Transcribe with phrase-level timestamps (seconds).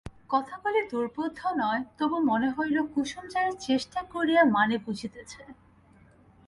[0.29, 5.41] কথাগুলি দুর্বোধ্য নয়, তবু মনে হইল কুসুম যেন চেষ্টা করিয়া মানে বুঝিতেছে।